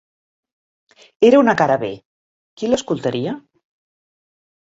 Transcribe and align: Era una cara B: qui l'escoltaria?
Era 1.29 1.41
una 1.41 1.55
cara 1.59 1.75
B: 1.83 1.91
qui 2.63 2.71
l'escoltaria? 2.71 3.37